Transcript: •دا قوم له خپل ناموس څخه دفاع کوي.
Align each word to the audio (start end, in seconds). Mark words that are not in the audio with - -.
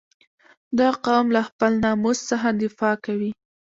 •دا 0.79 0.89
قوم 1.05 1.25
له 1.35 1.41
خپل 1.49 1.71
ناموس 1.83 2.19
څخه 2.29 2.47
دفاع 2.61 2.95
کوي. 3.05 3.31